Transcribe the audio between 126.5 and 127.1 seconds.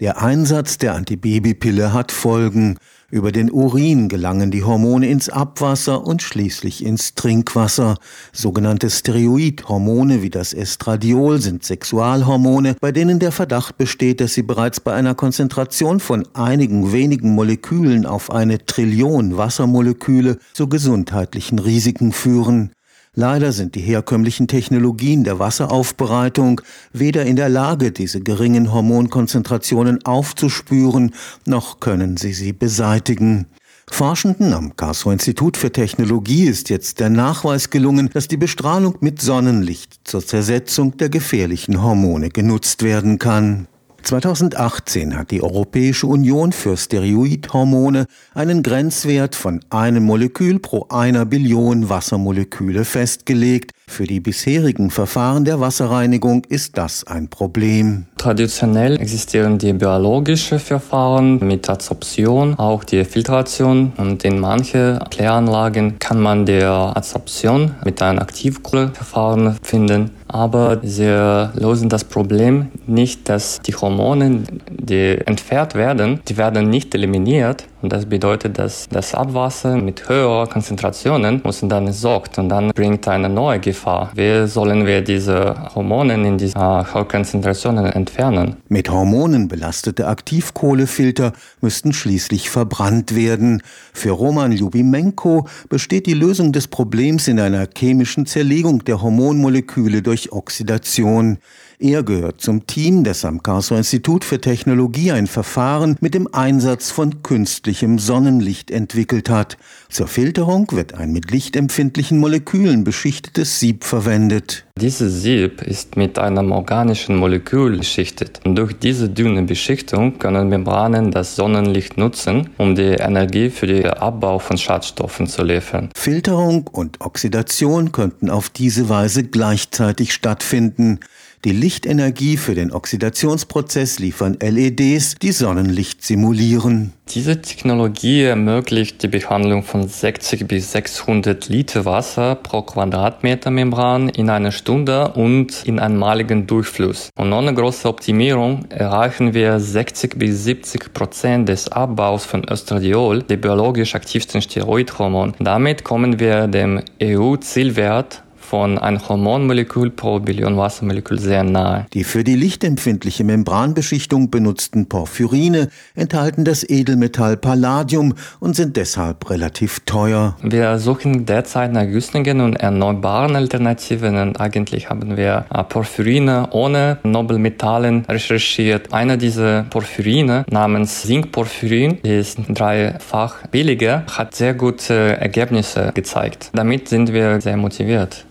und